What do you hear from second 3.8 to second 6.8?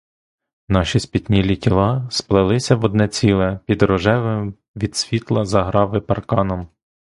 рожевим від світла заграви парканом.